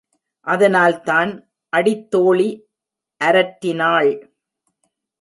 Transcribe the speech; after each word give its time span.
அதனால்தான் 0.47 1.31
அடித்தோழி 1.73 2.49
அரற்றினாள். 3.21 4.11